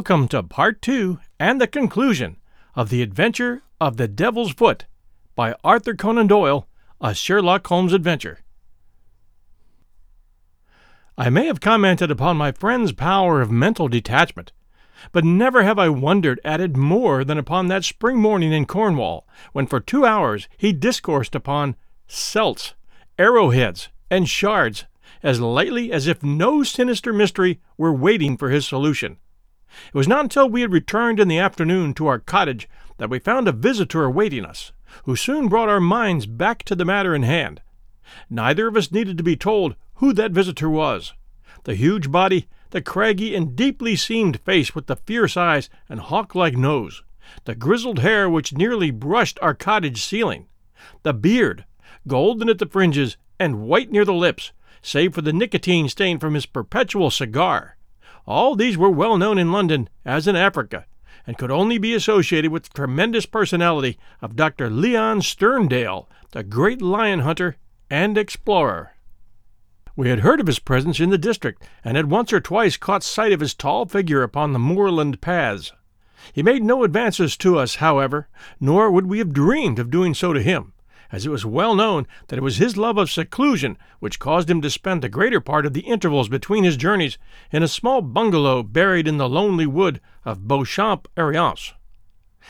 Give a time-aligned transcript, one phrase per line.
[0.00, 2.38] Welcome to part two and the conclusion
[2.74, 4.86] of The Adventure of the Devil's Foot
[5.34, 6.66] by Arthur Conan Doyle,
[7.02, 8.38] a Sherlock Holmes adventure.
[11.18, 14.52] I may have commented upon my friend's power of mental detachment,
[15.12, 19.28] but never have I wondered at it more than upon that spring morning in Cornwall,
[19.52, 22.72] when for two hours he discoursed upon celts,
[23.18, 24.86] arrowheads, and shards
[25.22, 29.18] as lightly as if no sinister mystery were waiting for his solution.
[29.88, 33.18] It was not until we had returned in the afternoon to our cottage that we
[33.18, 34.72] found a visitor awaiting us,
[35.04, 37.62] who soon brought our minds back to the matter in hand.
[38.28, 41.14] Neither of us needed to be told who that visitor was.
[41.64, 46.34] The huge body, the craggy and deeply seamed face with the fierce eyes and hawk
[46.34, 47.02] like nose,
[47.44, 50.46] the grizzled hair which nearly brushed our cottage ceiling,
[51.02, 51.64] the beard,
[52.06, 56.34] golden at the fringes and white near the lips, save for the nicotine stain from
[56.34, 57.76] his perpetual cigar
[58.30, 60.86] all these were well known in London as in Africa,
[61.26, 64.70] and could only be associated with the tremendous personality of Dr.
[64.70, 67.56] Leon Sterndale, the great lion hunter
[67.90, 68.92] and explorer.
[69.96, 73.02] We had heard of his presence in the district, and had once or twice caught
[73.02, 75.72] sight of his tall figure upon the moorland paths.
[76.32, 78.28] He made no advances to us, however,
[78.60, 80.72] nor would we have dreamed of doing so to him,
[81.12, 84.60] as it was well known that it was his love of seclusion which caused him
[84.60, 87.18] to spend the greater part of the intervals between his journeys
[87.50, 91.72] in a small bungalow buried in the lonely wood of Beauchamp Arriance.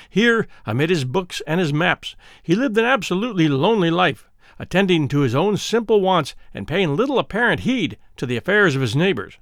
[0.09, 5.21] Here, amid his books and his maps, he lived an absolutely lonely life, attending to
[5.21, 9.39] his own simple wants and paying little apparent heed to the affairs of his neighbors.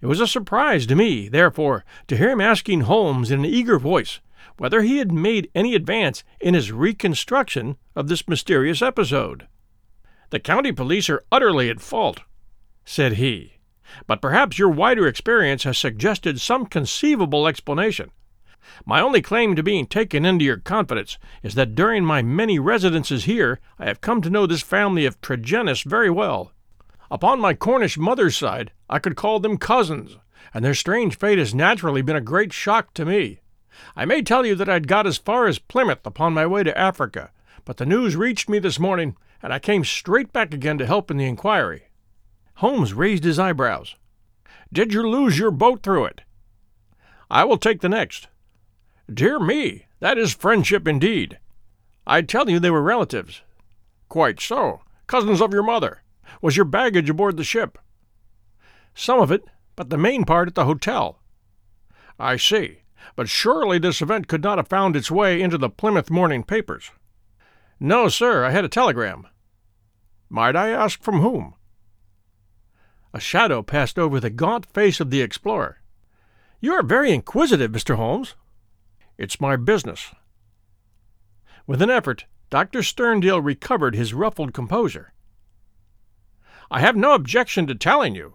[0.00, 3.78] It was a surprise to me, therefore, to hear him asking Holmes in an eager
[3.78, 4.20] voice
[4.58, 9.46] whether he had made any advance in his reconstruction of this mysterious episode.
[10.30, 12.20] The county police are utterly at fault,
[12.84, 13.58] said he,
[14.06, 18.10] but perhaps your wider experience has suggested some conceivable explanation.
[18.84, 23.24] My only claim to being taken into your confidence is that during my many residences
[23.24, 26.52] here I have come to know this family of Tregennis very well.
[27.08, 30.18] Upon my Cornish mother's side, I could call them cousins,
[30.52, 33.40] and their strange fate has naturally been a great shock to me.
[33.94, 36.76] I may tell you that I'd got as far as Plymouth upon my way to
[36.76, 37.30] Africa,
[37.64, 41.10] but the news reached me this morning, and I came straight back again to help
[41.10, 41.88] in the inquiry.
[42.56, 43.96] Holmes raised his eyebrows.
[44.72, 46.22] Did you lose your boat through it?
[47.30, 48.28] I will take the next.
[49.12, 51.38] Dear me, that is friendship indeed.
[52.06, 53.42] I tell you they were relatives.
[54.08, 54.80] Quite so.
[55.06, 56.02] Cousins of your mother.
[56.40, 57.78] Was your baggage aboard the ship?
[58.94, 59.44] Some of it,
[59.74, 61.20] but the main part at the hotel.
[62.18, 62.80] I see.
[63.14, 66.90] But surely this event could not have found its way into the Plymouth morning papers.
[67.78, 69.26] No, sir, I had a telegram.
[70.28, 71.54] Might I ask from whom?
[73.14, 75.80] A shadow passed over the gaunt face of the explorer.
[76.60, 77.96] You are very inquisitive, Mr.
[77.96, 78.34] Holmes.
[79.18, 80.14] It's my business.
[81.66, 82.80] With an effort, Dr.
[82.80, 85.12] Sterndale recovered his ruffled composure.
[86.70, 88.34] I have no objection to telling you,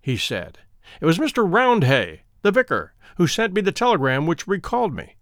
[0.00, 0.58] he said.
[1.00, 1.48] It was Mr.
[1.48, 5.16] Roundhay, the vicar, who sent me the telegram which recalled me.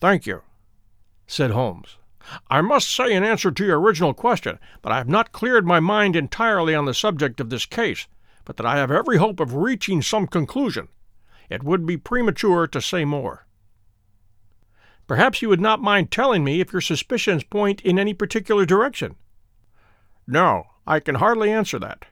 [0.00, 0.42] Thank you,
[1.26, 1.98] said Holmes.
[2.48, 5.80] I must say, in answer to your original question, that I have not cleared my
[5.80, 8.06] mind entirely on the subject of this case,
[8.44, 10.88] but that I have every hope of reaching some conclusion.
[11.50, 13.46] It would be premature to say more.
[15.06, 19.16] Perhaps you would not mind telling me if your suspicions point in any particular direction.
[20.26, 22.06] No, I can hardly answer that.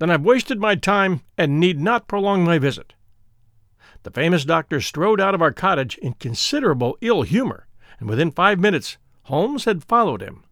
[0.00, 2.94] Then I've wasted my time and need not prolong my visit.
[4.02, 7.66] The famous doctor strode out of our cottage in considerable ill humor,
[7.98, 10.42] and within five minutes Holmes had followed him.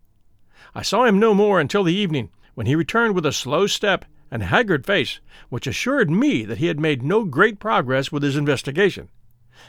[0.74, 4.04] I saw him no more until the evening, when he returned with a slow step
[4.30, 5.18] and haggard face,
[5.48, 9.08] which assured me that he had made no great progress with his investigation.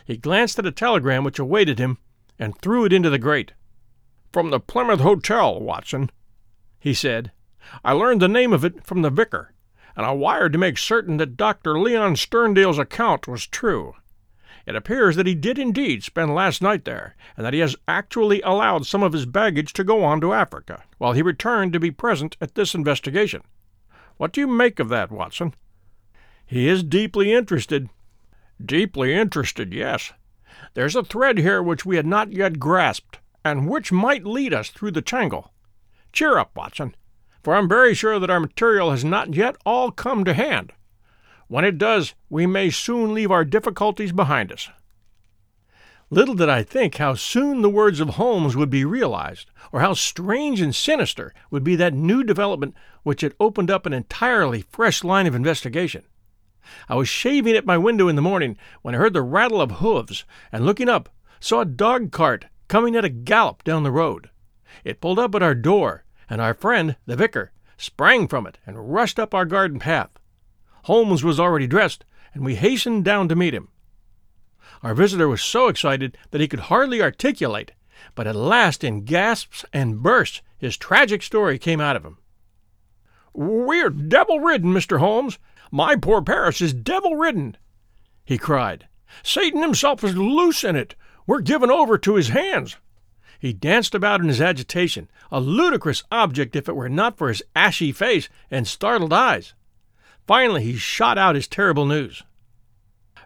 [0.03, 2.00] He glanced at a telegram which awaited him
[2.38, 3.53] and threw it into the grate.
[4.33, 6.12] From the Plymouth Hotel, Watson,
[6.81, 7.31] he said.
[7.81, 9.53] I learned the name of it from the vicar
[10.00, 11.78] and I wired to make certain that Dr.
[11.78, 13.96] Leon Sterndale's account was true.
[14.66, 18.42] It appears that he did indeed spend last night there, and that he has actually
[18.44, 21.92] allowed some of his baggage to go on to Africa, while he returned to be
[21.92, 23.42] present at this investigation.
[24.16, 25.54] What do you make of that, Watson?
[26.46, 27.90] He is deeply interested.
[28.66, 30.13] Deeply interested, yes.
[30.75, 34.69] There's a thread here which we had not yet grasped, and which might lead us
[34.69, 35.51] through the tangle.
[36.13, 36.96] Cheer up, Watson
[37.44, 40.74] for I'm very sure that our material has not yet all come to hand.
[41.47, 44.69] When it does, we may soon leave our difficulties behind us.
[46.12, 49.94] Little did I think how soon the words of Holmes would be realized, or how
[49.94, 55.03] strange and sinister would be that new development which had opened up an entirely fresh
[55.03, 56.03] line of investigation.
[56.88, 59.74] I was shaving at my window in the morning when I heard the rattle of
[59.74, 61.09] hoofs, and looking up,
[61.39, 64.30] saw a dog cart coming at a gallop down the road.
[64.83, 68.93] It pulled up at our door, and our friend, the vicar, sprang from it and
[68.93, 70.11] rushed up our garden path.
[70.83, 73.69] Holmes was already dressed, and we hastened down to meet him.
[74.83, 77.71] Our visitor was so excited that he could hardly articulate,
[78.15, 82.17] but at last, in gasps and bursts, his tragic story came out of him.
[83.33, 84.99] We're devil ridden, Mr.
[84.99, 85.37] Holmes.
[85.71, 87.57] My poor parish is devil ridden,
[88.25, 88.87] he cried.
[89.23, 90.95] Satan himself is loose in it.
[91.25, 92.77] We're given over to his hands.
[93.39, 97.41] He danced about in his agitation, a ludicrous object if it were not for his
[97.56, 99.53] ashy face and startled eyes.
[100.27, 102.24] Finally, he shot out his terrible news.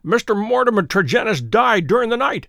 [0.06, 0.38] Mr.
[0.38, 2.48] Mortimer Tregennis died during the night,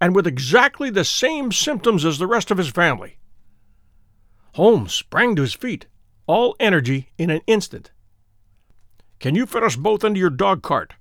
[0.00, 3.18] and with exactly the same symptoms as the rest of his family.
[4.54, 5.86] Holmes sprang to his feet,
[6.26, 7.90] all energy in an instant.
[9.18, 10.94] Can you fit us both into your dog cart?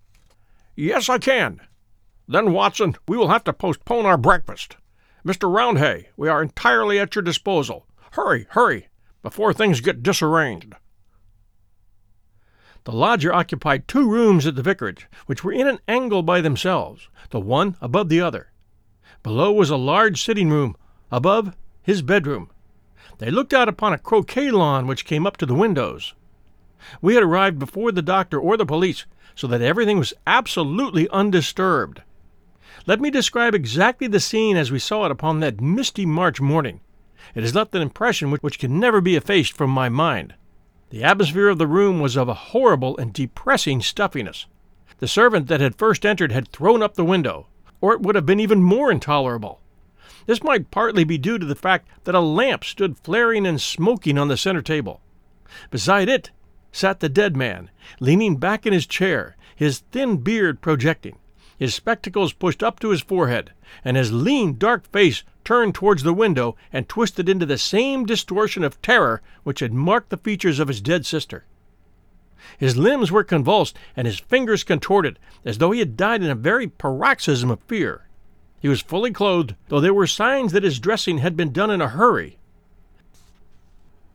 [0.76, 1.62] Yes, I can.
[2.28, 4.76] Then, Watson, we will have to postpone our breakfast.
[5.26, 5.50] Mr.
[5.50, 7.86] Roundhay, we are entirely at your disposal.
[8.12, 8.90] Hurry, hurry,
[9.22, 10.74] before things get disarranged.
[12.84, 17.08] The lodger occupied two rooms at the vicarage, which were in an angle by themselves,
[17.30, 18.52] the one above the other.
[19.24, 20.76] Below was a large sitting room,
[21.10, 22.50] above, his bedroom.
[23.20, 26.14] They looked out upon a croquet lawn which came up to the windows.
[27.02, 29.06] We had arrived before the doctor or the police,
[29.36, 32.02] so that everything was absolutely undisturbed.
[32.86, 36.82] Let me describe exactly the scene as we saw it upon that misty March morning.
[37.34, 40.34] It has left an impression which can never be effaced from my mind.
[40.90, 44.48] The atmosphere of the room was of a horrible and depressing stuffiness.
[44.98, 47.48] The servant that had first entered had thrown up the window,
[47.80, 49.62] or it would have been even more intolerable.
[50.26, 54.18] This might partly be due to the fact that a lamp stood flaring and smoking
[54.18, 55.00] on the center table.
[55.72, 56.32] Beside it
[56.74, 57.70] sat the dead man,
[58.02, 61.18] leaning back in his chair, his thin beard projecting,
[61.58, 63.52] his spectacles pushed up to his forehead,
[63.84, 68.64] and his lean, dark face turned towards the window and twisted into the same distortion
[68.64, 71.46] of terror which had marked the features of his dead sister.
[72.58, 76.36] His limbs were convulsed and his fingers contorted, as though he had died in a
[76.36, 78.08] very paroxysm of fear.
[78.60, 81.82] He was fully clothed, though there were signs that his dressing had been done in
[81.82, 82.38] a hurry.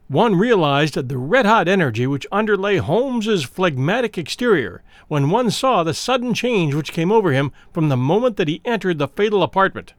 [0.09, 5.93] One realized the red hot energy which underlay Holmes's phlegmatic exterior when one saw the
[5.93, 9.93] sudden change which came over him from the moment that he entered the fatal apartment.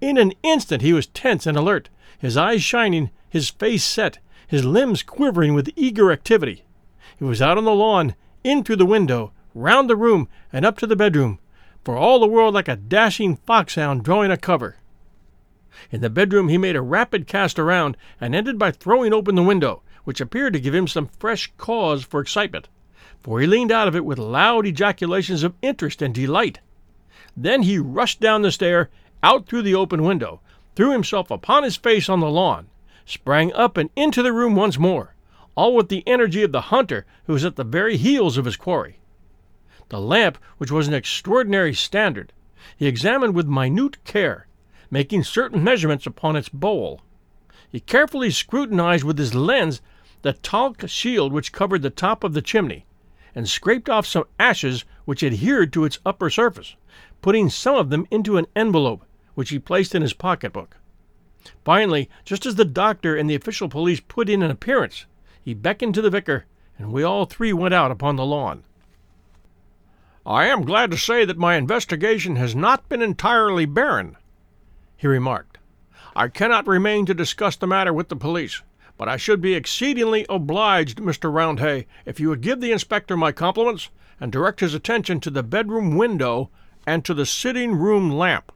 [0.00, 4.64] In an instant he was tense and alert, his eyes shining, his face set, his
[4.64, 6.64] limbs quivering with eager activity.
[7.18, 10.78] He was out on the lawn, in through the window, round the room, and up
[10.78, 11.40] to the bedroom,
[11.84, 14.76] for all the world like a dashing foxhound drawing a cover.
[15.90, 19.42] In the bedroom he made a rapid cast around, and ended by throwing open the
[19.42, 22.70] window, which appeared to give him some fresh cause for excitement,
[23.22, 26.60] for he leaned out of it with loud ejaculations of interest and delight.
[27.36, 28.88] Then he rushed down the stair
[29.22, 30.40] out through the open window,
[30.74, 32.68] threw himself upon his face on the lawn,
[33.04, 35.14] sprang up and into the room once more,
[35.56, 38.56] all with the energy of the hunter who was at the very heels of his
[38.56, 38.98] quarry.
[39.90, 42.32] The lamp, which was an extraordinary standard,
[42.76, 44.46] he examined with minute care,
[44.90, 47.00] making certain measurements upon its bowl.
[47.70, 49.80] He carefully scrutinized with his lens
[50.22, 52.86] the talc shield which covered the top of the chimney,
[53.34, 56.74] and scraped off some ashes which adhered to its upper surface,
[57.20, 60.78] putting some of them into an envelope which he placed in his pocketbook.
[61.64, 65.06] Finally, just as the doctor and the official police put in an appearance,
[65.40, 66.46] he beckoned to the vicar,
[66.78, 68.64] and we all three went out upon the lawn.
[70.24, 74.16] I am glad to say that my investigation has not been entirely barren,
[74.96, 75.58] he remarked.
[76.14, 78.62] I cannot remain to discuss the matter with the police,
[78.96, 81.30] but I should be exceedingly obliged, Mr.
[81.30, 85.42] Roundhay, if you would give the inspector my compliments and direct his attention to the
[85.42, 86.50] bedroom window
[86.86, 88.52] and to the sitting room lamp.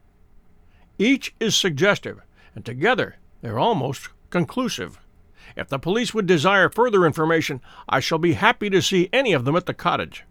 [0.99, 2.21] Each is suggestive,
[2.55, 4.99] and together they're almost conclusive.
[5.57, 9.45] If the police would desire further information, I shall be happy to see any of
[9.45, 10.25] them at the cottage.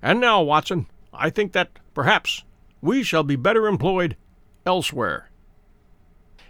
[0.00, 2.44] And now, Watson, I think that, perhaps,
[2.80, 4.16] we shall be better employed
[4.64, 5.30] elsewhere.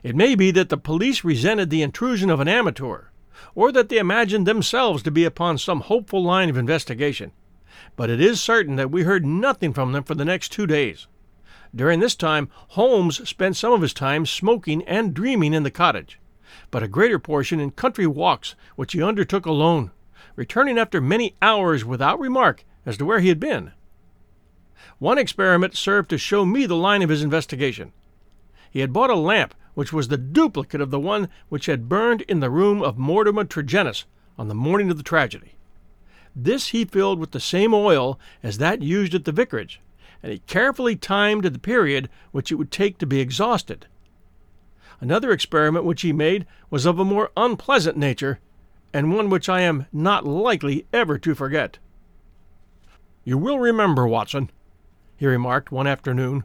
[0.05, 3.07] It may be that the police resented the intrusion of an amateur,
[3.55, 7.33] or that they imagined themselves to be upon some hopeful line of investigation,
[7.97, 11.07] but it is certain that we heard nothing from them for the next two days.
[11.75, 16.21] During this time, Holmes spent some of his time smoking and dreaming in the cottage,
[16.71, 19.91] but a greater portion in country walks which he undertook alone,
[20.37, 23.73] returning after many hours without remark as to where he had been.
[24.99, 27.93] One experiment served to show me the line of his investigation.
[28.71, 32.23] He had bought a lamp which was the duplicate of the one which had burned
[32.23, 34.05] in the room of Mortimer Tregennis
[34.39, 35.55] on the morning of the tragedy.
[36.35, 39.81] This he filled with the same oil as that used at the vicarage,
[40.23, 43.87] and he carefully timed the period which it would take to be exhausted.
[45.01, 48.41] Another experiment which he made was of a more unpleasant nature,
[48.93, 51.79] and one which I am not likely ever to forget.
[53.25, 54.51] You will remember, Watson,
[55.17, 56.45] he remarked one afternoon,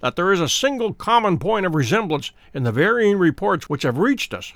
[0.00, 3.98] that there is a single common point of resemblance in the varying reports which have
[3.98, 4.52] reached us.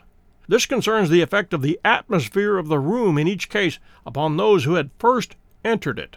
[0.47, 4.65] This concerns the effect of the atmosphere of the room in each case upon those
[4.65, 6.17] who had first entered it.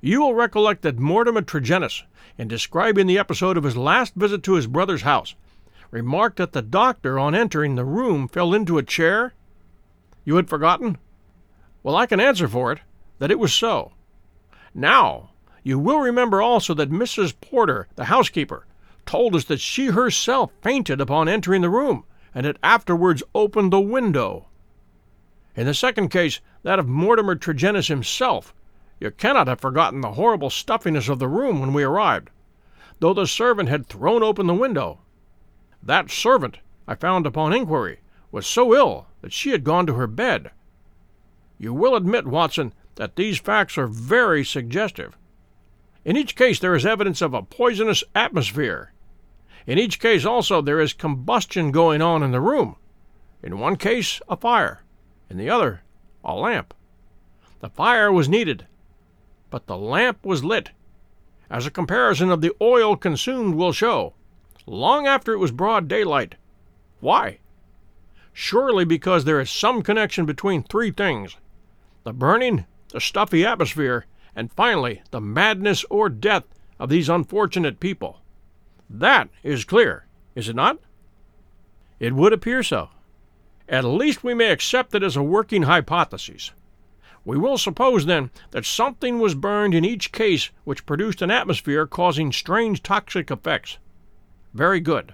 [0.00, 2.02] You will recollect that Mortimer Tregennis,
[2.36, 5.34] in describing the episode of his last visit to his brother's house,
[5.90, 9.34] remarked that the doctor, on entering the room, fell into a chair?
[10.24, 10.98] You had forgotten?
[11.82, 12.80] Well, I can answer for it
[13.18, 13.92] that it was so.
[14.74, 15.30] Now,
[15.68, 17.34] you will remember also that Mrs.
[17.42, 18.64] Porter, the housekeeper,
[19.04, 23.78] told us that she herself fainted upon entering the room, and had afterwards opened the
[23.78, 24.46] window.
[25.54, 28.54] In the second case, that of Mortimer Tregennis himself,
[28.98, 32.30] you cannot have forgotten the horrible stuffiness of the room when we arrived,
[33.00, 35.00] though the servant had thrown open the window.
[35.82, 38.00] That servant, I found upon inquiry,
[38.32, 40.50] was so ill that she had gone to her bed.
[41.58, 45.14] You will admit, Watson, that these facts are very suggestive.
[46.08, 48.94] In each case, there is evidence of a poisonous atmosphere.
[49.66, 52.76] In each case, also, there is combustion going on in the room.
[53.42, 54.84] In one case, a fire.
[55.28, 55.82] In the other,
[56.24, 56.72] a lamp.
[57.60, 58.66] The fire was needed,
[59.50, 60.70] but the lamp was lit,
[61.50, 64.14] as a comparison of the oil consumed will show,
[64.64, 66.36] long after it was broad daylight.
[67.00, 67.40] Why?
[68.32, 71.36] Surely because there is some connection between three things
[72.04, 76.44] the burning, the stuffy atmosphere, and finally the madness or death
[76.78, 78.20] of these unfortunate people.
[78.88, 80.78] That is clear, is it not?
[81.98, 82.90] It would appear so.
[83.68, 86.52] At least we may accept it as a working hypothesis.
[87.24, 91.86] We will suppose, then, that something was burned in each case which produced an atmosphere
[91.86, 93.76] causing strange toxic effects.
[94.54, 95.12] Very good.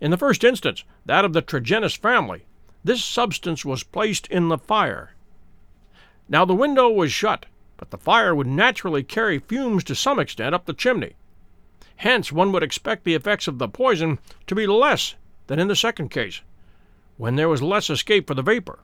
[0.00, 2.44] In the first instance, that of the Tregennis family,
[2.84, 5.14] this substance was placed in the fire.
[6.28, 7.46] Now the window was shut,
[7.80, 11.14] but the fire would naturally carry fumes to some extent up the chimney.
[11.96, 15.14] Hence, one would expect the effects of the poison to be less
[15.46, 16.42] than in the second case,
[17.16, 18.80] when there was less escape for the vapor.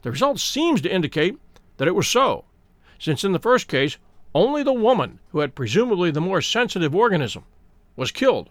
[0.00, 1.38] The result seems to indicate
[1.76, 2.46] that it was so,
[2.98, 3.98] since in the first case
[4.34, 7.44] only the woman, who had presumably the more sensitive organism,
[7.96, 8.48] was killed,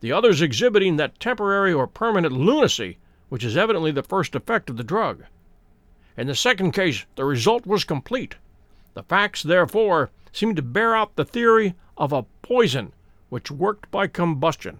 [0.00, 2.98] the others exhibiting that temporary or permanent lunacy
[3.30, 5.24] which is evidently the first effect of the drug.
[6.16, 8.36] In the second case, the result was complete.
[8.94, 12.92] The facts, therefore, seem to bear out the theory of a poison
[13.28, 14.78] which worked by combustion.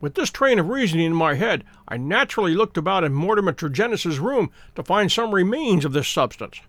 [0.00, 4.18] With this train of reasoning in my head, I naturally looked about in Mortimer Tregennis's
[4.18, 6.60] room to find some remains of this substance.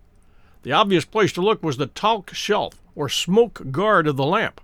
[0.63, 4.61] The obvious place to look was the talc shelf, or smoke guard of the lamp.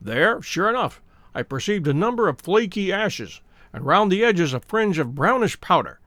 [0.00, 1.00] There, sure enough,
[1.34, 3.40] I perceived a number of flaky ashes,
[3.72, 6.00] and round the edges a fringe of brownish powder,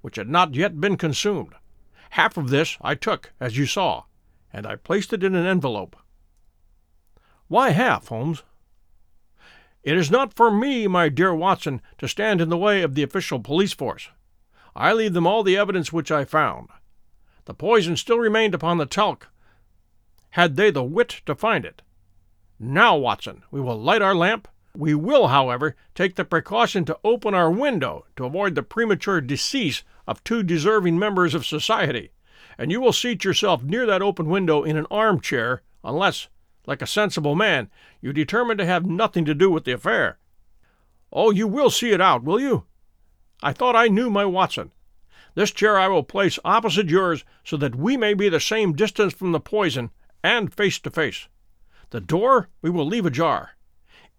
[0.00, 1.54] which had not yet been consumed.
[2.10, 4.04] Half of this I took, as you saw,
[4.58, 5.96] and I placed it in an envelope.
[7.46, 8.42] Why half, Holmes?
[9.84, 13.04] It is not for me, my dear Watson, to stand in the way of the
[13.04, 14.10] official police force.
[14.74, 16.68] I leave them all the evidence which I found.
[17.44, 19.28] The poison still remained upon the talc,
[20.30, 21.82] had they the wit to find it.
[22.58, 24.48] Now, Watson, we will light our lamp.
[24.74, 29.84] We will, however, take the precaution to open our window to avoid the premature decease
[30.06, 32.10] of two deserving members of society,
[32.58, 36.28] and you will seat yourself near that open window in an armchair, unless,
[36.66, 40.18] like a sensible man, you determine to have nothing to do with the affair.
[41.12, 42.64] Oh, you will see it out, will you?
[43.42, 44.72] I thought I knew my Watson.
[45.34, 49.14] This chair I will place opposite yours so that we may be the same distance
[49.14, 49.90] from the poison
[50.24, 51.28] and face to face.
[51.90, 53.50] The door we will leave ajar.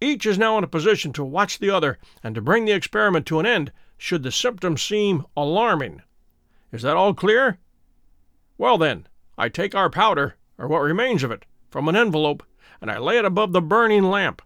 [0.00, 3.26] Each is now in a position to watch the other and to bring the experiment
[3.26, 6.00] to an end should the symptoms seem alarming.
[6.72, 7.58] Is that all clear?
[8.60, 9.06] Well, then,
[9.38, 12.42] I take our powder, or what remains of it, from an envelope,
[12.82, 14.42] and I lay it above the burning lamp.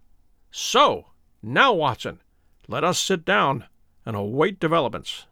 [0.52, 1.06] So,
[1.42, 2.22] now, Watson,
[2.68, 3.64] let us sit down
[4.06, 5.26] and await developments.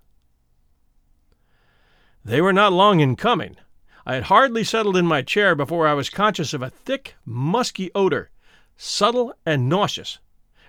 [2.25, 3.57] They were not long in coming.
[4.05, 7.93] I had hardly settled in my chair before I was conscious of a thick, musky
[7.95, 8.31] odor,
[8.77, 10.19] subtle and nauseous.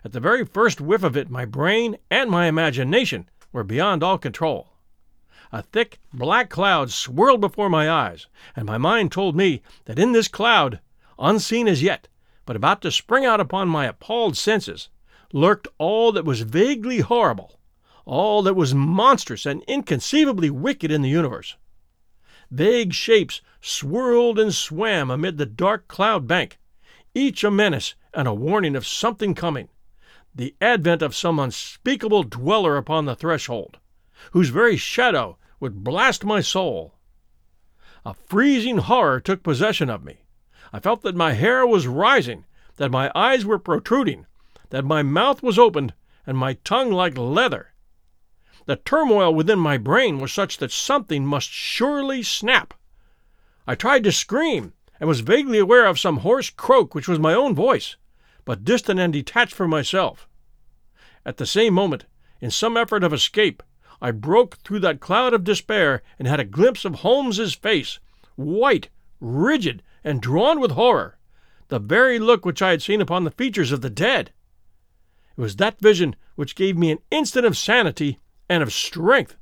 [0.05, 4.20] At the very first whiff of it, my brain and my imagination were beyond all
[4.20, 4.73] control.
[5.55, 10.12] A thick, black cloud swirled before my eyes, and my mind told me that in
[10.12, 10.79] this cloud,
[11.19, 12.07] unseen as yet,
[12.48, 14.89] but about to spring out upon my appalled senses,
[15.31, 17.60] lurked all that was vaguely horrible,
[18.03, 21.55] all that was monstrous and inconceivably wicked in the universe.
[22.50, 26.57] Vague shapes swirled and swam amid the dark cloud bank,
[27.13, 29.69] each a menace and a warning of something coming
[30.33, 33.77] the advent of some unspeakable dweller upon the threshold,
[34.31, 36.93] whose very shadow would blast my soul.
[38.05, 40.25] A freezing horror took possession of me.
[40.72, 44.27] I felt that my hair was rising, that my eyes were protruding,
[44.70, 45.96] that my mouth was opened,
[46.27, 47.74] and my tongue like leather.
[48.65, 52.75] The turmoil within my brain was such that something must surely snap.
[53.65, 57.34] I tried to scream, and was vaguely aware of some hoarse croak which was my
[57.34, 57.96] own voice
[58.46, 60.27] but distant and detached from myself.
[61.25, 62.05] At the same moment,
[62.41, 63.63] in some effort of escape,
[64.03, 67.98] I broke through that cloud of despair and had a glimpse of Holmes's face,
[68.36, 71.17] white, rigid, and drawn with horror,
[71.69, 74.31] the very look which I had seen upon the features of the dead.
[75.36, 79.38] It was that vision which gave me an instant of sanity and of strength.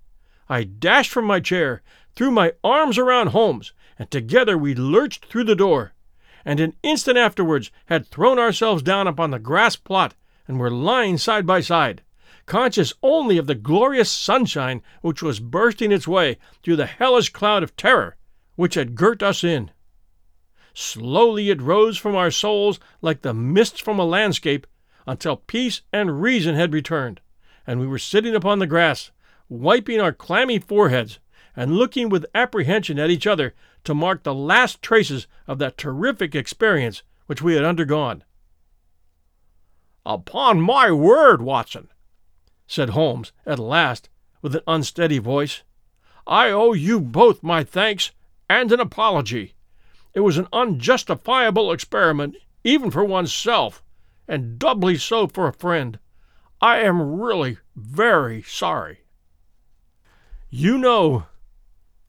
[0.48, 1.82] I dashed from my chair,
[2.16, 5.94] threw my arms around Holmes, and together we lurched through the door
[6.46, 10.16] and an instant afterwards had thrown ourselves down upon the grass plot
[10.48, 12.02] and were lying side by side,
[12.52, 17.64] conscious only of the glorious sunshine which was bursting its way through the hellish cloud
[17.64, 18.18] of terror
[18.58, 19.72] which had girt us in.
[20.74, 24.68] Slowly it rose from our souls like the mist from a landscape
[25.08, 27.22] until peace and reason had returned,
[27.66, 29.12] and we were sitting upon the grass,
[29.48, 31.20] wiping our clammy foreheads
[31.56, 33.54] and looking with apprehension at each other
[33.86, 38.26] to mark the last traces of that terrific experience which we had undergone.
[40.06, 41.88] Upon my word, Watson,
[42.72, 44.08] said Holmes at last,
[44.42, 45.64] with an unsteady voice,
[46.26, 48.12] I owe you both my thanks
[48.50, 49.56] and an apology.
[50.14, 53.84] It was an unjustifiable experiment, even for oneself,
[54.26, 56.00] and doubly so for a friend.
[56.62, 59.02] I am really very sorry.
[60.50, 61.26] You know,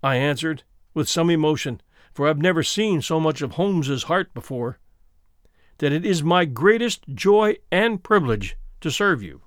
[0.01, 0.63] I answered,
[0.95, 1.81] with some emotion,
[2.13, 4.79] for I've never seen so much of Holmes's heart before,
[5.79, 9.43] that it is my greatest joy and privilege to serve you.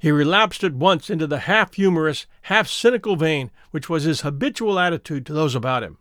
[0.00, 4.78] He relapsed at once into the half humorous, half cynical vein which was his habitual
[4.78, 5.98] attitude to those about him.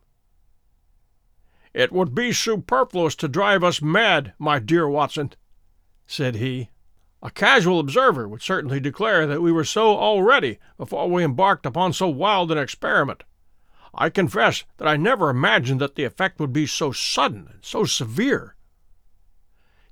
[1.73, 5.33] It would be superfluous to drive us mad, my dear Watson,
[6.07, 6.69] said he.
[7.21, 11.91] A casual observer would certainly declare that we were so already before we embarked upon
[11.91, 13.23] so wild an experiment.
[13.93, 17.83] I confess that I never imagined that the effect would be so sudden and so
[17.83, 18.55] severe.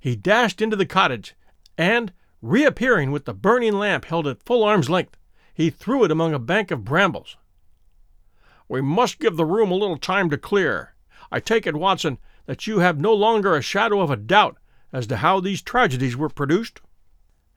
[0.00, 1.36] He dashed into the cottage,
[1.76, 5.16] and, reappearing with the burning lamp held at full arm's length,
[5.54, 7.36] he threw it among a bank of brambles.
[8.68, 10.94] We must give the room a little time to clear.
[11.32, 14.58] I take it, Watson, that you have no longer a shadow of a doubt
[14.92, 16.80] as to how these tragedies were produced?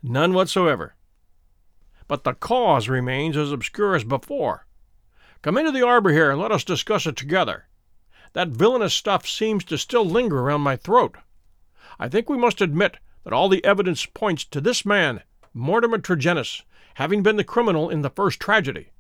[0.04, 0.96] None whatsoever.
[2.08, 4.66] But the cause remains as obscure as before.
[5.42, 7.68] Come into the arbor here and let us discuss it together.
[8.34, 11.16] That villainous stuff seems to still linger around my throat.
[12.00, 15.22] I think we must admit that all the evidence points to this man,
[15.54, 16.64] Mortimer Tregennis,
[16.96, 18.92] having been the criminal in the first tragedy,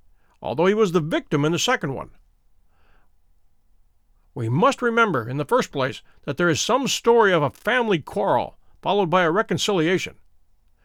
[0.41, 2.11] although he was the victim in the second one.
[4.33, 7.99] We must remember, in the first place, that there is some story of a family
[7.99, 10.15] quarrel, followed by a reconciliation.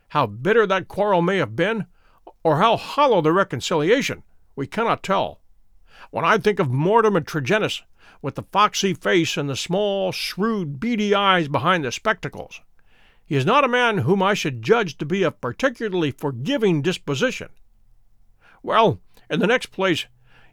[0.08, 1.86] How bitter that quarrel may have been,
[2.42, 4.22] or how hollow the reconciliation,
[4.56, 5.40] we cannot tell.
[6.10, 7.82] When I think of Mortimer Tregennis,
[8.22, 12.60] with the foxy face and the small, shrewd, beady eyes behind the spectacles,
[13.26, 17.48] he is not a man whom I should judge to be of particularly forgiving disposition.
[18.62, 20.06] Well, in the next place,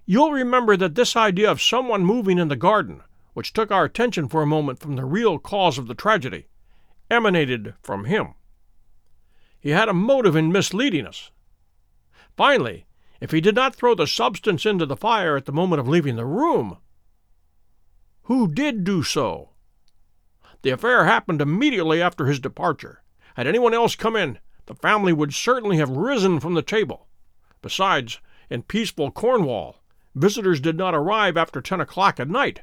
[0.08, 3.02] you'll remember that this idea of someone moving in the garden,
[3.34, 6.48] which took our attention for a moment from the real cause of the tragedy,
[7.12, 8.34] emanated from him.
[9.60, 11.30] He had a motive in misleading us.
[12.36, 12.88] Finally,
[13.22, 16.16] if he did not throw the substance into the fire at the moment of leaving
[16.16, 16.78] the room,
[18.24, 19.53] who did do so?
[20.64, 23.04] The affair happened immediately after his departure.
[23.36, 27.08] Had anyone else come in, the family would certainly have risen from the table.
[27.62, 29.84] Besides, in peaceful Cornwall,
[30.16, 32.62] visitors did not arrive after ten o'clock at night.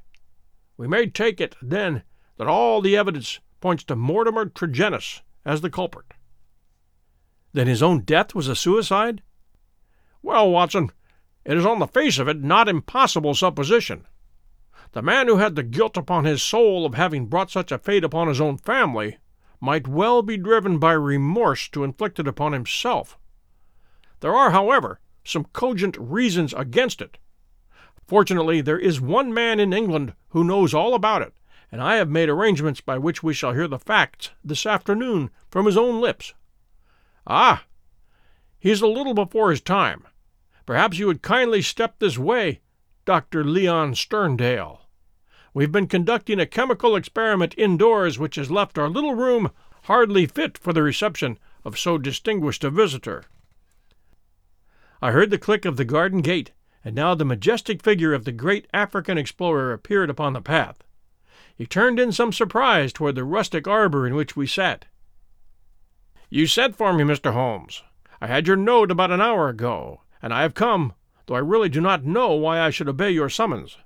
[0.78, 2.02] We may take it, then,
[2.38, 6.06] that all the evidence points to Mortimer Tregennis as the culprit.
[7.52, 9.22] Then his own death was a suicide?
[10.22, 10.90] Well, Watson,
[11.44, 14.06] it is on the face of it not impossible supposition.
[14.92, 18.02] The man who had the guilt upon his soul of having brought such a fate
[18.02, 19.18] upon his own family
[19.60, 23.16] might well be driven by remorse to inflict it upon himself.
[24.18, 27.18] There are, however, some cogent reasons against it.
[28.08, 31.34] Fortunately, there is one man in England who knows all about it,
[31.70, 35.66] and I have made arrangements by which we shall hear the facts this afternoon from
[35.66, 36.34] his own lips.
[37.28, 37.64] Ah!
[38.58, 40.04] He is a little before his time.
[40.66, 42.60] Perhaps you would kindly step this way.
[43.04, 43.44] Dr.
[43.44, 44.79] Leon Sterndale.
[45.52, 49.50] We've been conducting a chemical experiment indoors which has left our little room
[49.84, 53.24] hardly fit for the reception of so distinguished a visitor.
[55.02, 56.52] I heard the click of the garden gate,
[56.84, 60.84] and now the majestic figure of the great African explorer appeared upon the path.
[61.56, 64.86] He turned in some surprise toward the rustic arbor in which we sat.
[66.28, 67.32] You sent for me, Mr.
[67.32, 67.82] Holmes.
[68.20, 70.92] I had your note about an hour ago, and I have come,
[71.26, 73.78] though I really do not know why I should obey your summons.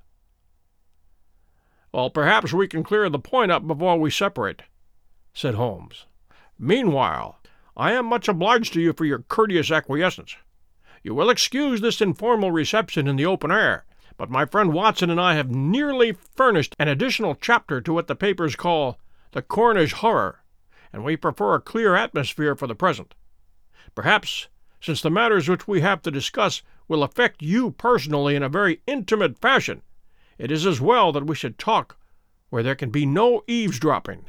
[1.95, 4.63] Well, perhaps we can clear the point up before we separate,
[5.33, 6.07] said Holmes.
[6.59, 7.39] Meanwhile,
[7.77, 10.35] I am much obliged to you for your courteous acquiescence.
[11.03, 13.85] You will excuse this informal reception in the open air,
[14.17, 18.15] but my friend Watson and I have nearly furnished an additional chapter to what the
[18.17, 18.99] papers call
[19.31, 20.43] the Cornish horror,
[20.91, 23.15] and we prefer a clear atmosphere for the present.
[23.95, 24.49] Perhaps,
[24.81, 28.81] since the matters which we have to discuss will affect you personally in a very
[28.85, 29.81] intimate fashion,
[30.37, 31.97] it is as well that we should talk
[32.49, 34.25] where there can be no eavesdropping.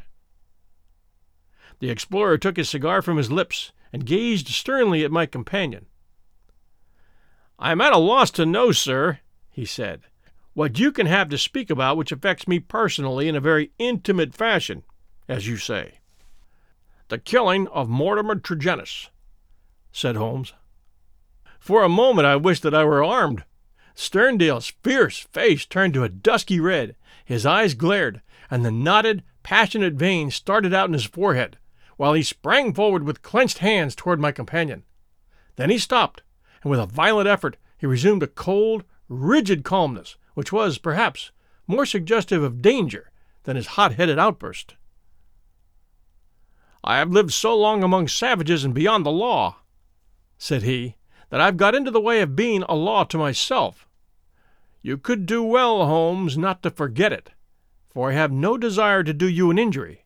[1.78, 5.86] The explorer took his cigar from his lips and gazed sternly at my companion.
[7.58, 10.02] I am at a loss to know, sir, he said,
[10.54, 14.34] what you can have to speak about which affects me personally in a very intimate
[14.34, 14.82] fashion,
[15.28, 15.98] as you say.
[17.08, 19.08] The killing of Mortimer Tregennis,
[19.92, 20.54] said Holmes.
[21.60, 23.44] For a moment I wished that I were armed.
[23.96, 29.94] Sterndale's fierce face turned to a dusky red, his eyes glared, and the knotted, passionate
[29.94, 31.56] veins started out in his forehead,
[31.96, 34.84] while he sprang forward with clenched hands toward my companion.
[35.56, 36.22] Then he stopped,
[36.62, 41.30] and with a violent effort he resumed a cold, rigid calmness, which was, perhaps,
[41.66, 43.10] more suggestive of danger
[43.44, 44.74] than his hot headed outburst.
[46.84, 49.56] I have lived so long among savages and beyond the law,
[50.36, 50.96] said he,
[51.30, 53.85] that I've got into the way of being a law to myself.
[54.86, 57.30] You could do well, Holmes, not to forget it,
[57.88, 60.04] for I have no desire to do you an injury.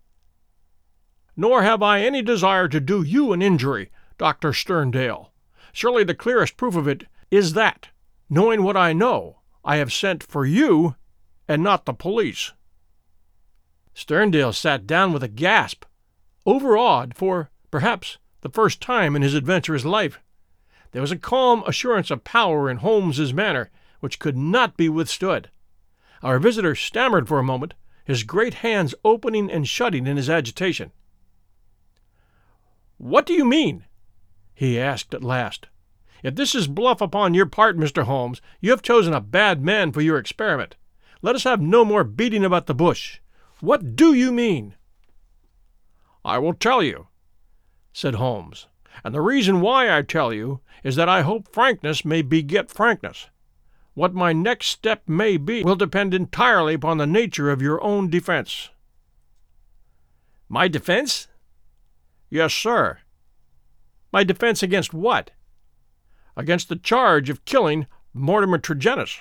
[1.37, 4.53] Nor have I any desire to do you an injury, Dr.
[4.53, 5.33] Sterndale,
[5.75, 7.90] Surely the clearest proof of it is that,
[8.31, 10.97] knowing what I know, I have sent for you
[11.47, 12.55] and not the police.
[13.95, 15.85] Sterndale sat down with a gasp,
[16.47, 20.21] overawed for, perhaps, the first time in his adventurous life.
[20.93, 25.51] There was a calm assurance of power in Holmes's manner which could not be withstood.
[26.23, 30.93] Our visitor stammered for a moment, his great hands opening and shutting in his agitation.
[32.99, 33.85] What do you mean?
[34.53, 35.69] he asked at last.
[36.23, 38.03] If this is bluff upon your part, Mr.
[38.03, 40.77] Holmes, you have chosen a bad man for your experiment.
[41.23, 43.21] Let us have no more beating about the bush.
[43.61, 44.75] What do you mean?
[46.25, 47.07] I will tell you,
[47.95, 48.67] said Holmes,
[49.03, 53.30] and the reason why I tell you is that I hope frankness may beget frankness.
[54.01, 58.09] What my next step may be will depend entirely upon the nature of your own
[58.09, 58.71] defense.
[60.49, 61.29] My defense?
[62.31, 63.01] Yes, sir.
[64.11, 65.33] My defense against what?
[66.35, 69.19] Against the charge of killing Mortimer Tregennis.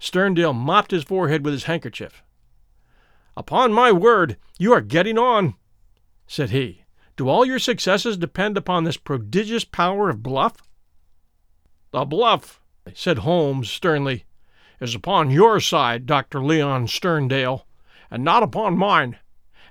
[0.00, 2.22] Sterndale mopped his forehead with his handkerchief.
[3.36, 5.54] Upon my word, you are getting on,
[6.26, 6.86] said he.
[7.18, 10.62] Do all your successes depend upon this prodigious power of bluff?
[11.90, 12.62] The bluff,
[12.94, 14.24] said Holmes sternly,
[14.80, 16.42] is upon your side, Dr.
[16.42, 17.64] Leon Sterndale,
[18.10, 19.18] and not upon mine.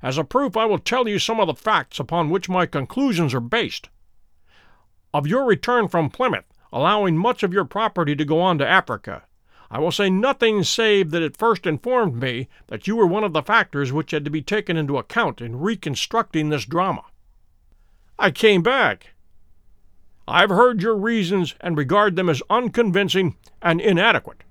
[0.01, 3.33] As a proof, I will tell you some of the facts upon which my conclusions
[3.33, 3.89] are based.
[5.13, 9.23] Of your return from Plymouth, allowing much of your property to go on to Africa,
[9.71, 13.33] I will say nothing save that it first informed me that you were one of
[13.33, 17.03] the factors which had to be taken into account in reconstructing this drama.
[18.19, 19.14] I came back.
[20.27, 24.43] I've heard your reasons and regard them as unconvincing and inadequate.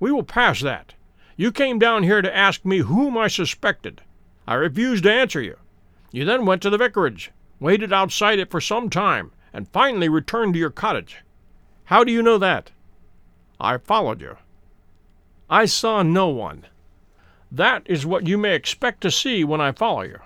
[0.00, 0.94] We will pass that.
[1.36, 4.00] You came down here to ask me whom I suspected.
[4.46, 5.56] I refused to answer you.
[6.12, 7.30] You then went to the vicarage,
[7.60, 11.18] waited outside it for some time, and finally returned to your cottage.
[11.84, 12.70] How do you know that?
[13.60, 14.36] I followed you.
[15.50, 16.66] I saw no one.
[17.52, 20.18] That is what you may expect to see when I follow you.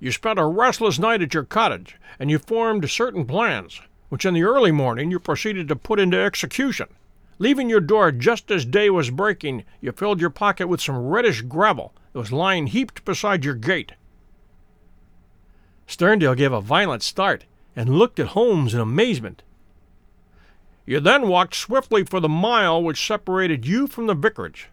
[0.00, 4.32] You spent a restless night at your cottage, and you formed certain plans, which in
[4.32, 6.88] the early morning you proceeded to put into execution.
[7.38, 11.42] Leaving your door just as day was breaking, you filled your pocket with some reddish
[11.42, 13.92] gravel that was lying heaped beside your gate.
[15.86, 17.44] Sterndale gave a violent start
[17.76, 19.42] and looked at Holmes in amazement.
[20.86, 24.70] You then walked swiftly for the mile which separated you from the vicarage.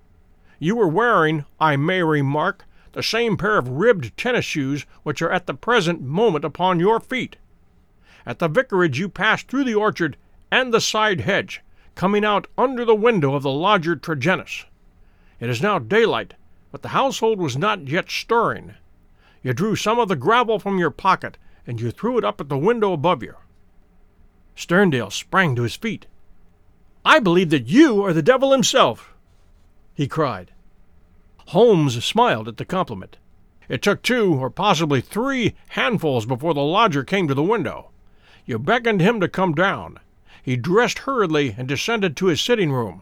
[0.57, 2.65] You were wearing, I may remark,
[2.97, 6.99] the same pair of ribbed tennis shoes which are at the present moment upon your
[6.99, 7.35] feet.
[8.25, 10.17] At the vicarage you passed through the orchard
[10.49, 11.61] and the side hedge,
[11.93, 14.65] coming out under the window of the lodger Tregennis.
[15.39, 16.33] It is now daylight,
[16.71, 18.73] but the household was not yet stirring.
[19.43, 22.49] You drew some of the gravel from your pocket, and you threw it up at
[22.49, 23.35] the window above you.
[24.55, 26.07] Sterndale sprang to his feet.
[27.05, 29.13] I believe that you are the devil himself,
[29.93, 30.51] he cried.
[31.51, 33.15] Holmes smiled at the compliment.
[33.69, 37.91] It took two, or possibly three, handfuls before the lodger came to the window.
[38.45, 39.99] You beckoned him to come down.
[40.43, 43.01] He dressed hurriedly and descended to his sitting room.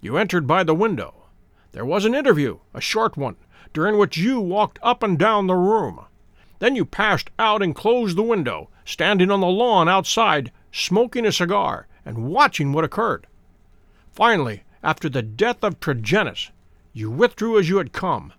[0.00, 1.26] You entered by the window.
[1.70, 3.36] There was an interview, a short one,
[3.72, 6.04] during which you walked up and down the room.
[6.58, 11.30] Then you passed out and closed the window, standing on the lawn outside, smoking a
[11.30, 13.28] cigar and watching what occurred.
[14.12, 16.50] Finally, after the death of Tregennis,
[16.94, 18.32] you withdrew as you had come.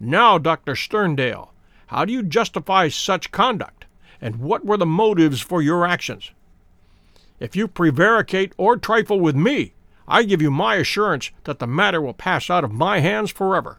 [0.00, 0.74] Now, Dr.
[0.74, 1.50] Sterndale,
[1.88, 3.84] how do you justify such conduct,
[4.20, 6.32] and what were the motives for your actions?
[7.38, 9.74] If you prevaricate or trifle with me,
[10.08, 13.78] I give you my assurance that the matter will pass out of my hands forever.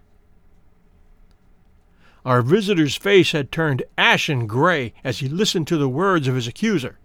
[2.24, 6.48] Our visitor's face had turned ashen gray as he listened to the words of his
[6.48, 7.00] accuser.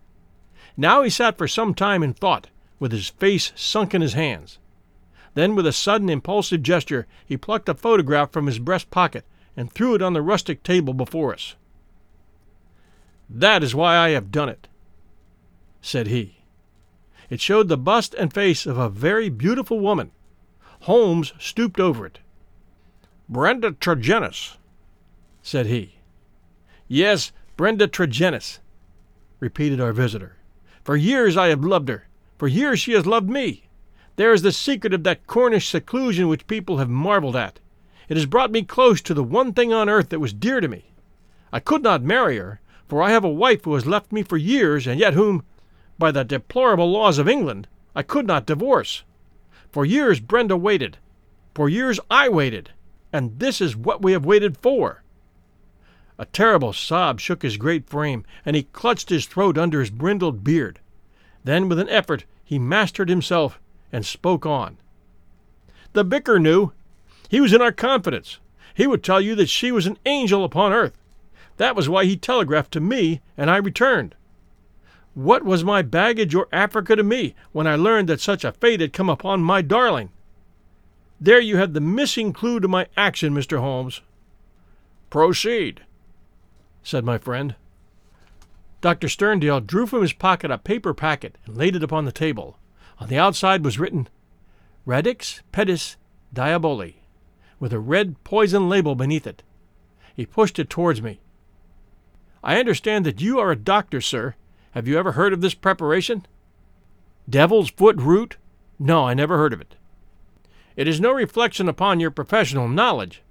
[0.76, 4.58] Now he sat for some time in thought, with his face sunk in his hands.
[5.34, 9.24] Then, with a sudden impulsive gesture, he plucked a photograph from his breast pocket
[9.56, 11.54] and threw it on the rustic table before us.
[13.28, 14.66] That is why I have done it,
[15.80, 16.38] said he.
[17.28, 20.10] It showed the bust and face of a very beautiful woman.
[20.80, 22.18] Holmes stooped over it.
[23.28, 24.56] Brenda Tregennis,
[25.42, 25.94] said he.
[26.88, 28.58] Yes, Brenda Tregennis,
[29.38, 30.36] repeated our visitor.
[30.82, 32.08] For years I have loved her.
[32.36, 33.68] For years she has loved me.
[34.20, 37.58] There is the secret of that Cornish seclusion which people have marveled at.
[38.06, 40.68] It has brought me close to the one thing on earth that was dear to
[40.68, 40.92] me.
[41.50, 44.36] I could not marry her, for I have a wife who has left me for
[44.36, 45.42] years, and yet whom,
[45.98, 49.04] by the deplorable laws of England, I could not divorce.
[49.72, 50.98] For years Brenda waited.
[51.54, 52.72] For years I waited.
[53.14, 55.02] And this is what we have waited for.
[56.18, 60.44] A terrible sob shook his great frame, and he clutched his throat under his brindled
[60.44, 60.78] beard.
[61.42, 63.58] Then, with an effort, he mastered himself
[63.92, 64.76] and spoke on.
[65.92, 66.72] The vicar knew.
[67.28, 68.38] He was in our confidence.
[68.74, 70.96] He would tell you that she was an angel upon earth.
[71.56, 74.14] That was why he telegraphed to me, and I returned.
[75.14, 78.80] What was my baggage or Africa to me when I learned that such a fate
[78.80, 80.10] had come upon my darling?
[81.20, 83.58] There you have the missing clue to my action, Mr.
[83.58, 84.00] Holmes.
[85.10, 85.82] Proceed,
[86.82, 87.56] said my friend.
[88.80, 89.08] Dr.
[89.08, 92.56] Sterndale drew from his pocket a paper packet and laid it upon the table.
[93.00, 94.08] On the outside was written,
[94.86, 95.96] Radix pedis
[96.34, 96.96] diaboli,
[97.58, 99.42] with a red poison label beneath it.
[100.14, 101.20] He pushed it towards me.
[102.44, 104.34] I understand that you are a doctor, sir,
[104.72, 106.26] have you ever heard of this preparation?
[107.28, 108.36] Devil's foot root?
[108.78, 109.76] No, I never heard of it.
[110.76, 113.22] It is no reflection upon your professional knowledge,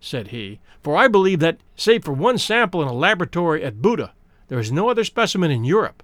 [0.00, 4.12] said he, for I believe that, save for one sample in a laboratory at Buda,
[4.48, 6.02] there is no other specimen in Europe.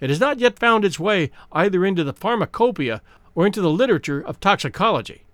[0.00, 3.02] It has not yet found its way either into the pharmacopoeia
[3.34, 5.24] or into the literature of toxicology.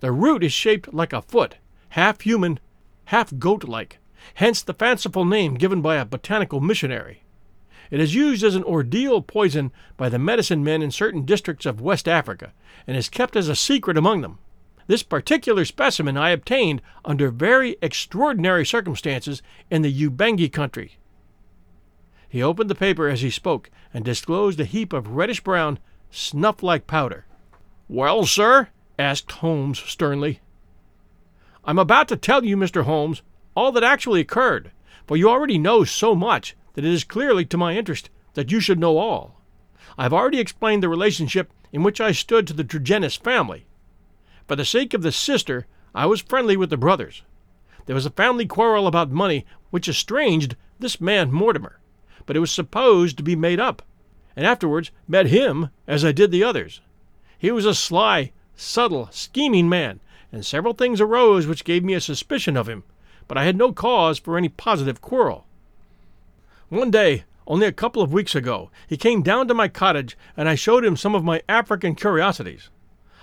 [0.00, 1.56] The root is shaped like a foot,
[1.90, 2.58] half human,
[3.06, 3.98] half goat like,
[4.34, 7.22] hence the fanciful name given by a botanical missionary.
[7.90, 11.80] It is used as an ordeal poison by the medicine men in certain districts of
[11.80, 12.52] West Africa,
[12.86, 14.38] and is kept as a secret among them.
[14.86, 20.96] This particular specimen I obtained under very extraordinary circumstances in the Ubangi country.
[22.32, 25.78] He opened the paper as he spoke and disclosed a heap of reddish brown,
[26.10, 27.26] snuff like powder.
[27.90, 28.68] Well, sir?
[28.98, 30.40] asked Holmes sternly.
[31.62, 32.84] I'm about to tell you, Mr.
[32.84, 33.20] Holmes,
[33.54, 34.70] all that actually occurred,
[35.06, 38.60] for you already know so much that it is clearly to my interest that you
[38.60, 39.38] should know all.
[39.98, 43.66] I have already explained the relationship in which I stood to the Tregennis family.
[44.48, 47.24] For the sake of the sister, I was friendly with the brothers.
[47.84, 51.78] There was a family quarrel about money which estranged this man Mortimer,
[52.26, 53.82] but it was supposed to be made up,
[54.36, 56.80] and afterwards met him as I did the others.
[57.38, 62.00] He was a sly, subtle, scheming man, and several things arose which gave me a
[62.00, 62.84] suspicion of him,
[63.28, 65.46] but I had no cause for any positive quarrel.
[66.68, 70.48] One day, only a couple of weeks ago, he came down to my cottage and
[70.48, 72.70] I showed him some of my African curiosities.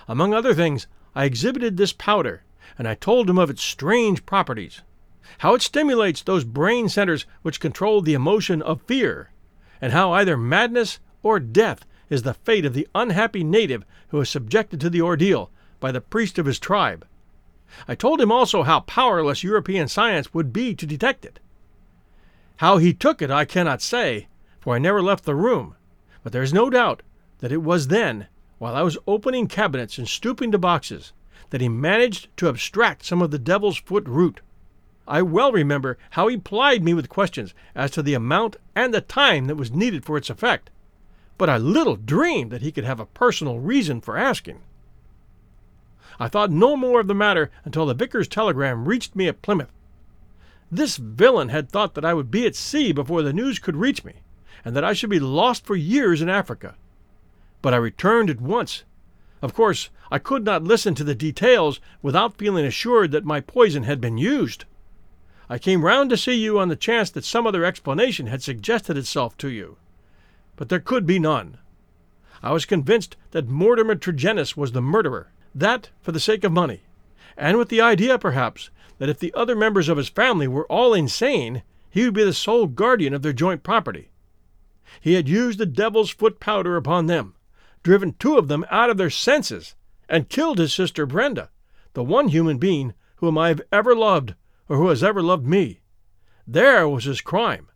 [0.06, 2.42] Among other things, I exhibited this powder,
[2.78, 4.82] and I told him of its strange properties,
[5.38, 9.30] how it stimulates those brain centers which control the emotion of fear,
[9.80, 14.28] and how either madness or death is the fate of the unhappy native who is
[14.28, 17.06] subjected to the ordeal by the priest of his tribe.
[17.86, 21.38] I told him also how powerless European science would be to detect it.
[22.56, 25.76] How he took it I cannot say, for I never left the room,
[26.22, 27.02] but there is no doubt
[27.38, 28.26] that it was then
[28.58, 31.14] while I was opening cabinets and stooping to boxes,
[31.48, 34.40] that he managed to abstract some of the devil's foot root.
[35.10, 39.00] I well remember how he plied me with questions as to the amount and the
[39.00, 40.70] time that was needed for its effect,
[41.36, 44.60] but I little dreamed that he could have a personal reason for asking.
[46.20, 49.72] I thought no more of the matter until the vicar's telegram reached me at Plymouth.
[50.70, 54.04] This villain had thought that I would be at sea before the news could reach
[54.04, 54.22] me,
[54.64, 56.76] and that I should be lost for years in Africa.
[57.62, 58.84] But I returned at once.
[59.42, 63.82] Of course, I could not listen to the details without feeling assured that my poison
[63.82, 64.66] had been used.
[65.52, 68.96] I came round to see you on the chance that some other explanation had suggested
[68.96, 69.78] itself to you.
[70.54, 71.58] But there could be none.
[72.40, 76.82] I was convinced that Mortimer Tregennis was the murderer, that for the sake of money,
[77.36, 80.94] and with the idea, perhaps, that if the other members of his family were all
[80.94, 84.10] insane, he would be the sole guardian of their joint property.
[85.00, 87.34] He had used the devil's foot powder upon them,
[87.82, 89.74] driven two of them out of their senses,
[90.08, 91.50] and killed his sister Brenda,
[91.94, 94.34] the one human being whom I have ever loved
[94.70, 95.80] or who has ever loved me.
[96.46, 97.68] There was his crime.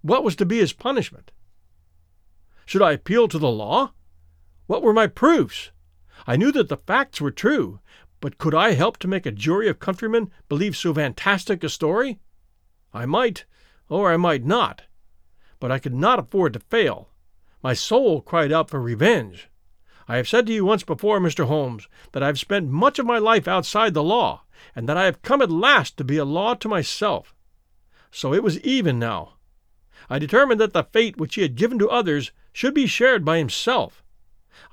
[0.00, 1.30] What was to be his punishment?
[2.66, 3.92] Should I appeal to the law?
[4.66, 5.70] What were my proofs?
[6.26, 7.78] I knew that the facts were true,
[8.20, 12.18] but could I help to make a jury of countrymen believe so fantastic a story?
[12.92, 13.44] I might,
[13.88, 14.82] or I might not,
[15.60, 17.10] but I could not afford to fail.
[17.62, 19.50] My soul cried out for revenge.
[20.08, 21.46] I have said to you once before, Mr.
[21.46, 24.42] Holmes, that I have spent much of my life outside the law,
[24.74, 27.34] and that I have come at last to be a law to myself.
[28.10, 29.34] So it was even now.
[30.10, 33.38] I determined that the fate which he had given to others should be shared by
[33.38, 34.02] himself.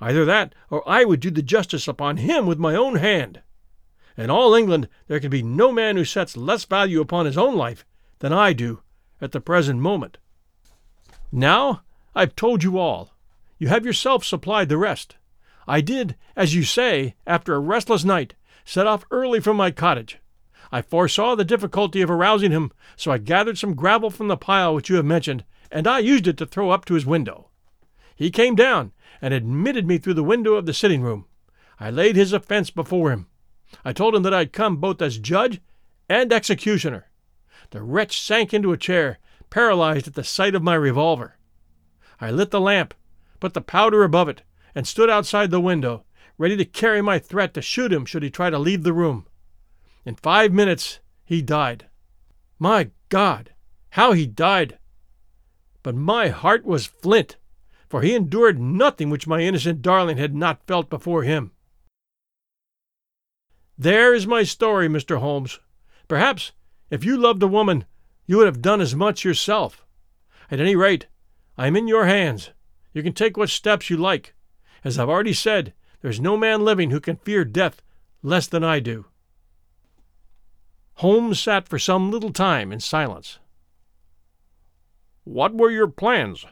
[0.00, 3.42] Either that, or I would do the justice upon him with my own hand.
[4.16, 7.56] In all England there can be no man who sets less value upon his own
[7.56, 7.86] life
[8.18, 8.82] than I do
[9.20, 10.18] at the present moment.
[11.32, 11.82] Now
[12.14, 13.14] I've told you all.
[13.58, 15.16] You have yourself supplied the rest.
[15.66, 18.34] I did, as you say, after a restless night,
[18.70, 20.20] set off early from my cottage.
[20.70, 24.72] I foresaw the difficulty of arousing him, so I gathered some gravel from the pile
[24.72, 27.48] which you have mentioned, and I used it to throw up to his window.
[28.14, 31.26] He came down and admitted me through the window of the sitting room.
[31.80, 33.26] I laid his offense before him.
[33.84, 35.60] I told him that I had come both as judge
[36.08, 37.06] and executioner.
[37.70, 39.18] The wretch sank into a chair,
[39.50, 41.36] paralyzed at the sight of my revolver.
[42.20, 42.94] I lit the lamp,
[43.40, 44.44] put the powder above it,
[44.76, 46.04] and stood outside the window,
[46.40, 49.26] ready to carry my threat to shoot him should he try to leave the room.
[50.04, 51.86] In five minutes he died.
[52.58, 53.52] My God,
[53.90, 54.78] how he died!
[55.82, 57.36] But my heart was flint
[57.90, 61.50] for he endured nothing which my innocent darling had not felt before him.
[63.76, 65.18] There is my story, Mr.
[65.18, 65.58] Holmes.
[66.06, 66.52] Perhaps,
[66.88, 67.84] if you loved a woman,
[68.26, 69.84] you would have done as much yourself.
[70.52, 71.08] At any rate,
[71.58, 72.50] I am in your hands.
[72.92, 74.34] You can take what steps you like.
[74.84, 77.82] As I've already said, there is no man living who can fear death
[78.22, 79.06] less than I do.
[80.94, 83.38] Holmes sat for some little time in silence.
[85.24, 86.44] What were your plans?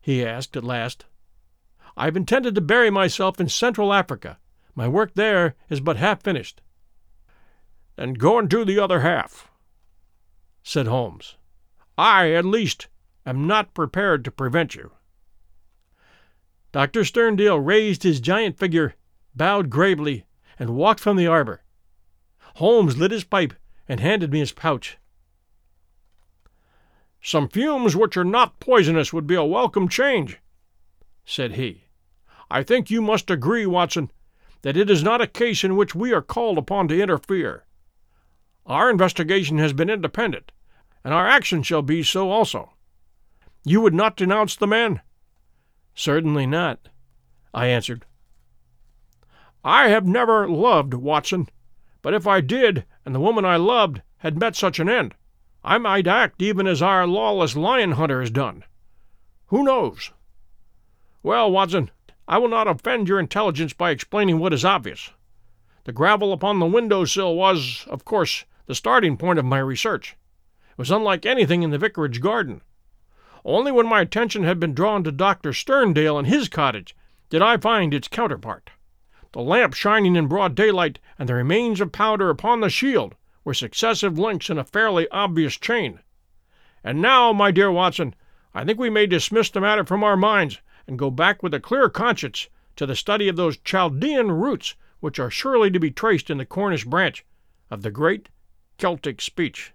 [0.00, 1.06] he asked at last.
[1.96, 4.38] I've intended to bury myself in Central Africa.
[4.74, 6.60] My work there is but half finished.
[7.96, 9.50] Then go and do the other half,
[10.62, 11.36] said Holmes.
[11.98, 12.88] I, at least,
[13.26, 14.92] am not prepared to prevent you.
[16.72, 17.02] Dr.
[17.02, 18.94] Sterndale raised his giant figure,
[19.34, 20.24] bowed gravely,
[20.58, 21.62] and walked from the arbor.
[22.56, 23.54] Holmes lit his pipe
[23.88, 24.98] and handed me his pouch.
[27.20, 30.38] Some fumes which are not poisonous would be a welcome change,
[31.24, 31.84] said he.
[32.50, 34.10] I think you must agree, Watson,
[34.62, 37.64] that it is not a case in which we are called upon to interfere.
[38.66, 40.52] Our investigation has been independent,
[41.04, 42.72] and our action shall be so also.
[43.64, 45.00] You would not denounce the man?
[45.94, 46.88] Certainly not,
[47.52, 48.04] I answered.
[49.64, 51.48] I have never loved Watson,
[52.00, 55.14] but if I did, and the woman I loved had met such an end,
[55.62, 58.64] I might act even as our lawless lion hunter has done.
[59.46, 60.10] Who knows?
[61.22, 61.90] Well, Watson,
[62.26, 65.10] I will not offend your intelligence by explaining what is obvious.
[65.84, 70.16] The gravel upon the window sill was, of course, the starting point of my research.
[70.70, 72.62] It was unlike anything in the vicarage garden.
[73.44, 75.52] Only when my attention had been drawn to Dr.
[75.52, 76.94] Sterndale and his cottage
[77.28, 78.70] did I find its counterpart.
[79.32, 83.54] The lamp shining in broad daylight and the remains of powder upon the shield were
[83.54, 86.00] successive links in a fairly obvious chain.
[86.84, 88.14] And now, my dear Watson,
[88.54, 91.60] I think we may dismiss the matter from our minds and go back with a
[91.60, 96.30] clear conscience to the study of those Chaldean roots which are surely to be traced
[96.30, 97.24] in the Cornish branch
[97.70, 98.28] of the great
[98.78, 99.72] Celtic speech.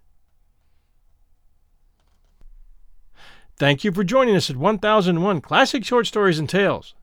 [3.59, 6.93] Thank you for joining us at 1001 Classic Short Stories and Tales.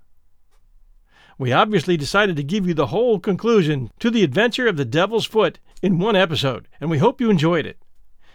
[1.36, 5.26] We obviously decided to give you the whole conclusion to the adventure of the Devil's
[5.26, 7.82] Foot in one episode, and we hope you enjoyed it.